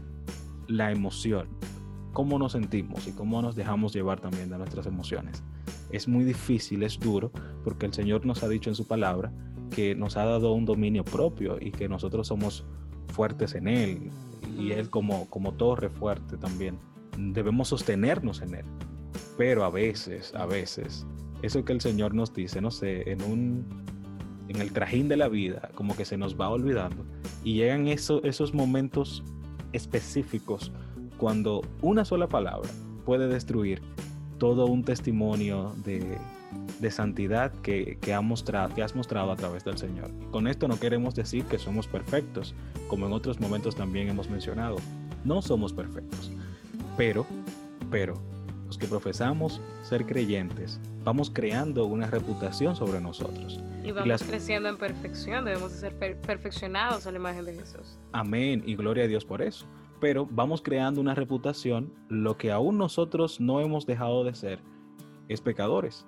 [0.67, 1.47] la emoción,
[2.13, 5.43] cómo nos sentimos y cómo nos dejamos llevar también de nuestras emociones.
[5.91, 7.31] Es muy difícil, es duro,
[7.63, 9.31] porque el Señor nos ha dicho en su palabra
[9.71, 12.65] que nos ha dado un dominio propio y que nosotros somos
[13.07, 14.11] fuertes en Él
[14.57, 16.77] y Él como, como torre fuerte también.
[17.17, 18.65] Debemos sostenernos en Él.
[19.37, 21.05] Pero a veces, a veces,
[21.41, 23.65] eso que el Señor nos dice, no sé, en un
[24.47, 27.05] en el trajín de la vida, como que se nos va olvidando
[27.43, 29.23] y llegan esos, esos momentos
[29.71, 30.73] específicos
[31.17, 32.69] cuando una sola palabra
[33.05, 33.81] puede destruir
[34.37, 36.17] todo un testimonio de,
[36.89, 40.09] santidad que, ha mostrado, que has mostrado a través del Señor.
[40.31, 42.55] Con esto no queremos decir que somos perfectos,
[42.87, 44.77] como en otros momentos también hemos mencionado.
[45.23, 46.31] No somos perfectos,
[46.97, 47.25] pero,
[47.89, 48.15] pero,
[48.67, 53.59] los que profesamos ser creyentes, vamos creando una reputación sobre nosotros.
[53.83, 57.97] Y vamos creciendo en perfección, debemos ser perfeccionados a la imagen de Jesús.
[58.11, 59.65] Amén, y gloria a Dios por eso
[60.01, 64.59] pero vamos creando una reputación, lo que aún nosotros no hemos dejado de ser
[65.29, 66.07] es pecadores.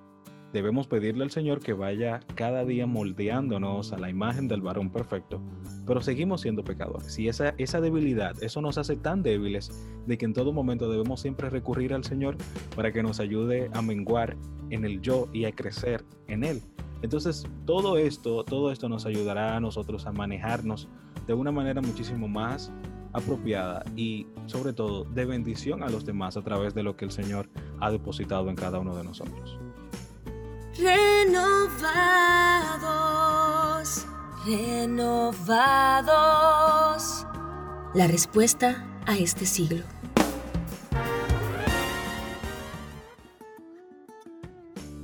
[0.53, 5.41] Debemos pedirle al Señor que vaya cada día moldeándonos a la imagen del varón perfecto,
[5.87, 7.17] pero seguimos siendo pecadores.
[7.17, 9.71] Y esa, esa debilidad, eso nos hace tan débiles
[10.05, 12.37] de que en todo momento debemos siempre recurrir al Señor
[12.75, 14.37] para que nos ayude a menguar
[14.69, 16.61] en el yo y a crecer en Él.
[17.01, 20.87] Entonces, todo esto, todo esto nos ayudará a nosotros a manejarnos
[21.25, 22.71] de una manera muchísimo más
[23.11, 27.11] apropiada y sobre todo de bendición a los demás a través de lo que el
[27.11, 27.49] Señor
[27.79, 29.59] ha depositado en cada uno de nosotros.
[30.75, 31.77] Renovados,
[34.43, 35.37] renovados.
[37.93, 39.83] La respuesta a este siglo.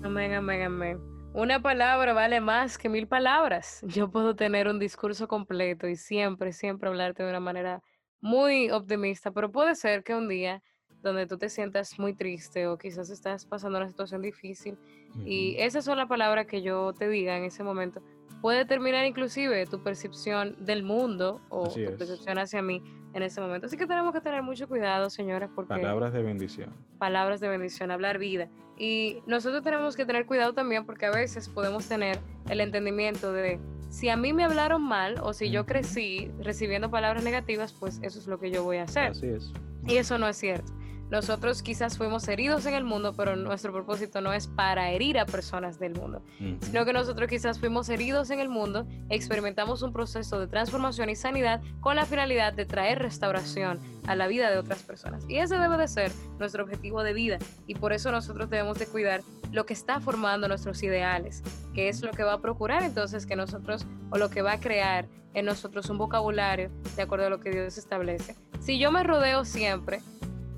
[0.04, 1.00] Amén, amén, amén.
[1.34, 3.82] Una palabra vale más que mil palabras.
[3.84, 7.84] Yo puedo tener un discurso completo y siempre, siempre hablarte de una manera
[8.22, 10.64] muy optimista, pero puede ser que un día
[11.02, 14.78] donde tú te sientas muy triste o quizás estás pasando una situación difícil
[15.26, 18.02] y esa es la palabra que yo te diga en ese momento
[18.42, 22.82] puede determinar inclusive tu percepción del mundo o tu percepción hacia mí
[23.14, 23.68] en ese momento.
[23.68, 25.70] Así que tenemos que tener mucho cuidado, señores, porque...
[25.70, 26.74] Palabras de bendición.
[27.00, 28.50] Palabras de bendición, hablar vida.
[28.78, 32.20] Y nosotros tenemos que tener cuidado también porque a veces podemos tener
[32.50, 37.24] el entendimiento de si a mí me hablaron mal o si yo crecí recibiendo palabras
[37.24, 39.12] negativas, pues eso es lo que yo voy a hacer.
[39.12, 39.52] Así es.
[39.88, 40.72] Y eso no es cierto.
[41.10, 45.26] Nosotros quizás fuimos heridos en el mundo, pero nuestro propósito no es para herir a
[45.26, 46.22] personas del mundo,
[46.62, 51.16] sino que nosotros quizás fuimos heridos en el mundo, experimentamos un proceso de transformación y
[51.16, 55.26] sanidad con la finalidad de traer restauración a la vida de otras personas.
[55.28, 58.86] Y ese debe de ser nuestro objetivo de vida y por eso nosotros debemos de
[58.86, 61.42] cuidar lo que está formando nuestros ideales,
[61.74, 64.60] que es lo que va a procurar entonces que nosotros o lo que va a
[64.60, 68.36] crear en nosotros un vocabulario de acuerdo a lo que Dios establece.
[68.60, 70.02] Si yo me rodeo siempre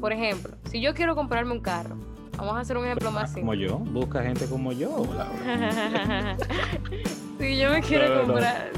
[0.02, 1.96] por ejemplo, si yo quiero comprarme un carro,
[2.36, 3.42] vamos a hacer un ejemplo más simple.
[3.42, 5.06] Como yo, busca gente como yo.
[7.40, 8.72] si yo me quiero comprar,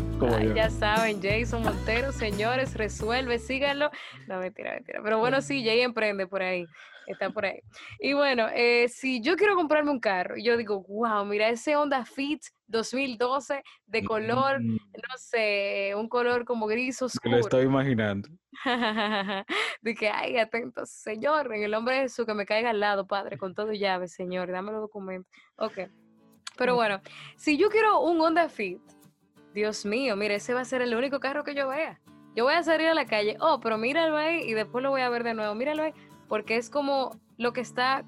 [0.54, 3.90] ya saben, Jason Montero, señores, resuelve, síganlo.
[4.28, 5.00] No, mentira, mentira.
[5.02, 6.68] Pero bueno, sí, Jay emprende por ahí
[7.08, 7.60] está por ahí.
[8.00, 12.06] Y bueno, eh, si yo quiero comprarme un carro, yo digo, wow, mira ese Honda
[12.06, 12.42] Fit
[12.74, 14.76] 2012 de color, mm.
[14.76, 17.38] no sé, un color como gris oscuro.
[17.38, 18.28] lo estoy imaginando.
[19.82, 23.08] de que, ay, atento, señor, en el nombre de Jesús, que me caiga al lado,
[23.08, 25.32] Padre, con todo llave, Señor, dame los documentos.
[25.56, 25.90] Ok.
[26.58, 27.02] Pero bueno,
[27.38, 28.82] si yo quiero un Honda Fit,
[29.54, 32.00] Dios mío, mira, ese va a ser el único carro que yo vea.
[32.36, 35.02] Yo voy a salir a la calle, oh, pero míralo ahí y después lo voy
[35.02, 35.94] a ver de nuevo, míralo ahí
[36.34, 38.06] porque es como lo que está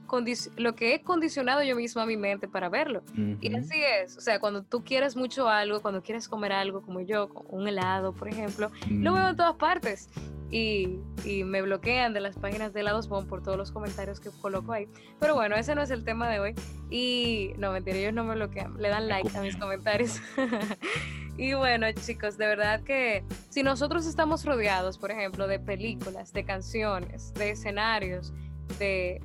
[0.58, 3.04] lo que he condicionado yo mismo a mi mente para verlo.
[3.42, 7.02] Y así es, o sea, cuando tú quieres mucho algo, cuando quieres comer algo como
[7.02, 9.38] yo, un helado, por ejemplo, lo veo en mm.
[9.38, 10.10] todas partes.
[10.52, 14.30] Y, y, me bloquean de las páginas de helados Bon por todos los comentarios que
[14.30, 14.88] coloco ahí.
[15.20, 16.54] Pero bueno, ese no es el tema de hoy.
[16.90, 20.22] Y no, mentira, ellos no me bloquean, le dan like a mis comentarios.
[21.38, 26.46] y bueno, chicos, de verdad que si nosotros estamos rodeados, por ejemplo, de películas, de
[26.46, 28.32] canciones, de escenarios,
[28.80, 29.22] de,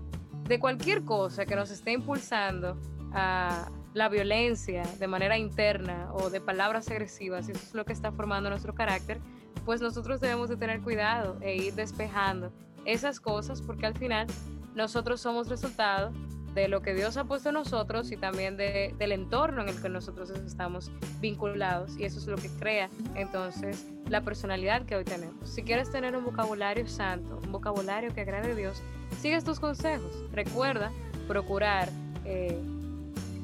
[0.58, 2.76] cualquier cosa que nos esté impulsando
[3.12, 7.92] a la violencia de manera interna o de palabras agresivas, y eso es lo que
[7.92, 9.20] está formando nuestro carácter,
[9.64, 12.52] pues nosotros debemos de tener cuidado e ir despejando
[12.84, 14.26] esas cosas porque al final
[14.74, 16.12] nosotros somos resultado
[16.54, 19.88] de lo que Dios ha puesto en nosotros y también del entorno en el que
[19.88, 25.48] nosotros estamos vinculados y eso es lo que crea entonces la personalidad que hoy tenemos.
[25.48, 28.82] Si quieres tener un vocabulario santo, un vocabulario que agrade a Dios,
[29.20, 30.12] sigue estos consejos.
[30.32, 30.92] Recuerda
[31.26, 31.88] procurar
[32.24, 32.58] eh,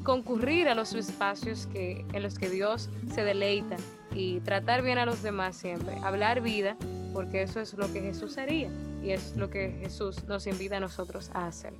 [0.03, 3.75] concurrir a los espacios que, en los que Dios se deleita
[4.13, 6.77] y tratar bien a los demás siempre, hablar vida,
[7.13, 8.69] porque eso es lo que Jesús haría
[9.03, 11.73] y es lo que Jesús nos invita a nosotros a hacer.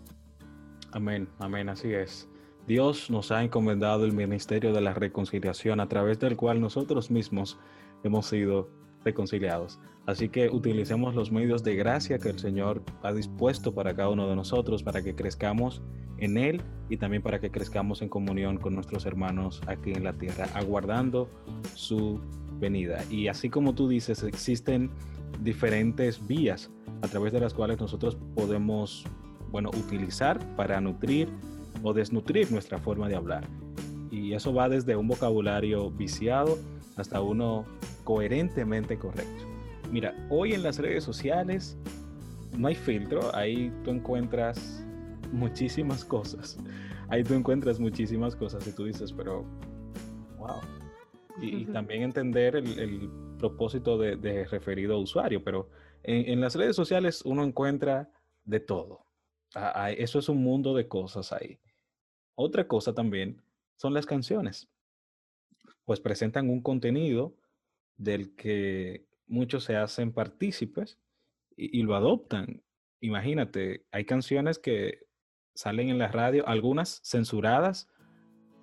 [0.92, 2.28] Amén, amén, así es.
[2.68, 7.58] Dios nos ha encomendado el ministerio de la reconciliación a través del cual nosotros mismos
[8.04, 8.70] hemos sido
[9.06, 9.80] reconciliados.
[10.08, 14.30] Así que utilicemos los medios de gracia que el Señor ha dispuesto para cada uno
[14.30, 15.82] de nosotros, para que crezcamos
[16.18, 20.14] en Él y también para que crezcamos en comunión con nuestros hermanos aquí en la
[20.14, 21.30] tierra, aguardando
[21.76, 22.22] su
[22.58, 23.04] venida.
[23.12, 24.90] Y así como tú dices, existen
[25.44, 29.04] diferentes vías a través de las cuales nosotros podemos
[29.52, 31.28] bueno, utilizar para nutrir
[31.84, 33.46] o desnutrir nuestra forma de hablar.
[34.10, 36.58] Y eso va desde un vocabulario viciado
[36.96, 37.66] hasta uno
[38.06, 39.47] coherentemente correcto.
[39.92, 41.78] Mira, hoy en las redes sociales
[42.58, 44.86] no hay filtro, ahí tú encuentras
[45.32, 46.58] muchísimas cosas.
[47.10, 49.46] Ahí tú encuentras muchísimas cosas y tú dices, pero,
[50.38, 50.60] wow.
[51.42, 55.70] Y, también entender el, propósito de, referido usuario, pero
[56.02, 58.10] en las redes sociales uno encuentra
[58.46, 59.08] de todo
[59.98, 61.60] eso es un mundo de cosas ahí.
[62.36, 63.42] Otra cosa también
[63.78, 64.70] son las canciones,
[65.86, 67.34] pues presentan un contenido
[67.98, 70.98] del que muchos se hacen partícipes
[71.56, 72.62] y, lo adoptan.
[73.02, 75.00] Imagínate, hay canciones que
[75.56, 77.90] salen en la radio, algunas censuradas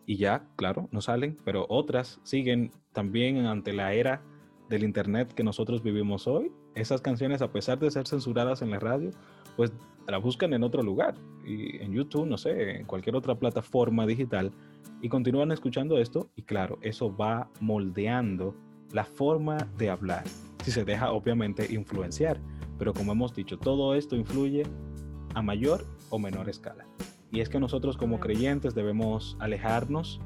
[0.06, 4.22] y ya, claro, no salen, pero otras siguen también ante la era
[4.68, 6.52] del Internet que nosotros vivimos hoy.
[6.74, 9.10] Esas canciones, a pesar de ser censuradas en la radio,
[9.56, 9.72] pues
[10.06, 11.14] la buscan en otro lugar,
[11.46, 14.52] y en YouTube, no sé, en cualquier otra plataforma digital,
[15.00, 18.54] y continúan escuchando esto, y claro, eso va moldeando
[18.92, 20.24] la forma de hablar.
[20.64, 22.40] Si se deja obviamente influenciar.
[22.78, 24.64] Pero como hemos dicho, todo esto influye
[25.34, 26.86] a mayor o menor escala.
[27.30, 30.20] Y es que nosotros como creyentes debemos alejarnos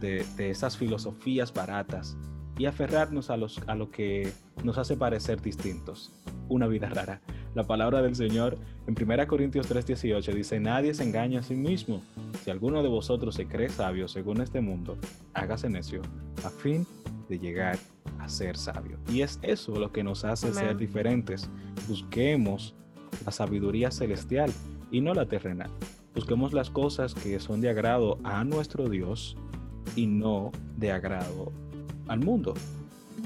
[0.00, 2.16] de, esas filosofías baratas
[2.58, 4.32] y aferrarnos a, los, a lo que
[4.64, 6.12] nos hace parecer distintos.
[6.48, 7.20] Una vida rara.
[7.54, 12.02] La palabra del Señor en 1 Corintios 3:18 dice, nadie se engaña a sí mismo.
[12.44, 14.98] Si alguno de vosotros se cree sabio según este mundo,
[15.32, 16.02] hágase necio,
[16.44, 16.99] a fin de
[17.38, 17.78] llegar
[18.18, 18.98] a ser sabio.
[19.08, 21.48] Y es eso lo que nos hace ser diferentes.
[21.88, 22.74] Busquemos
[23.24, 24.52] la sabiduría celestial
[24.90, 25.70] y no la terrenal.
[26.14, 29.36] Busquemos las cosas que son de agrado a nuestro Dios
[29.96, 31.52] y no de agrado
[32.08, 32.54] al mundo.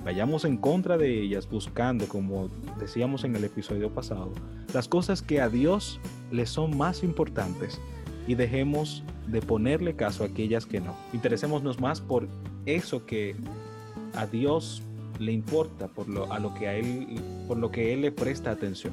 [0.05, 2.49] Vayamos en contra de ellas buscando, como
[2.79, 4.33] decíamos en el episodio pasado,
[4.75, 6.01] las cosas que a Dios
[6.31, 7.81] le son más importantes
[8.27, 10.95] y dejemos de ponerle caso a aquellas que no.
[11.13, 12.29] Interesémonos más por
[12.67, 13.37] eso que
[14.17, 14.83] a Dios
[15.19, 18.51] le importa, por lo, a lo que a él, por lo que él le presta
[18.51, 18.93] atención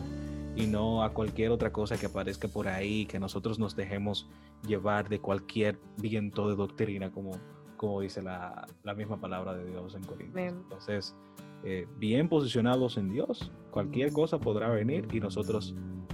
[0.56, 4.28] y no a cualquier otra cosa que aparezca por ahí, que nosotros nos dejemos
[4.68, 7.32] llevar de cualquier viento de doctrina, como,
[7.78, 10.54] como dice la, la misma palabra de Dios en Corintios.
[10.54, 11.16] Entonces,
[11.64, 15.74] eh, bien posicionados en Dios, cualquier cosa podrá venir y nosotros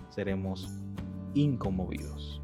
[0.09, 0.69] seremos
[1.33, 2.41] inconmovidos.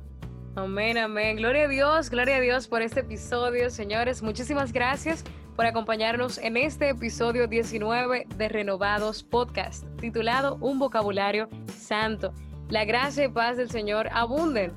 [0.56, 1.38] Amén, amén.
[1.38, 4.22] Gloria a Dios, gloria a Dios por este episodio, señores.
[4.22, 5.24] Muchísimas gracias
[5.56, 11.48] por acompañarnos en este episodio 19 de Renovados Podcast, titulado Un vocabulario
[11.78, 12.34] santo.
[12.70, 14.72] La gracia y paz del Señor abunden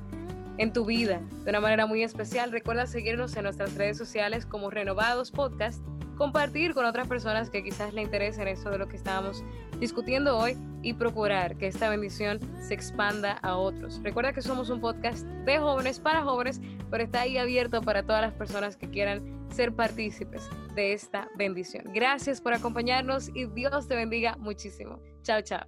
[0.59, 2.51] en tu vida de una manera muy especial.
[2.51, 5.81] Recuerda seguirnos en nuestras redes sociales como Renovados Podcast,
[6.15, 9.43] compartir con otras personas que quizás le interesen eso de lo que estábamos
[9.79, 13.99] discutiendo hoy y procurar que esta bendición se expanda a otros.
[14.03, 16.61] Recuerda que somos un podcast de jóvenes para jóvenes,
[16.91, 21.85] pero está ahí abierto para todas las personas que quieran ser partícipes de esta bendición.
[21.93, 24.99] Gracias por acompañarnos y Dios te bendiga muchísimo.
[25.23, 25.65] Chao, chao.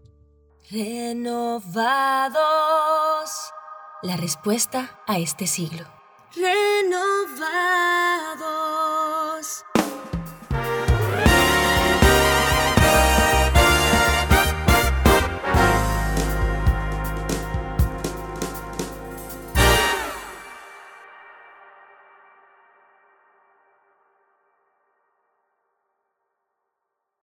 [0.70, 2.40] Renovados.
[4.04, 5.86] La respuesta a este siglo.
[6.36, 7.20] Renovados.